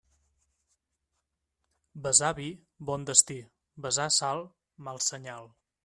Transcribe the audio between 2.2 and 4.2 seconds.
vi, bon destí; vessar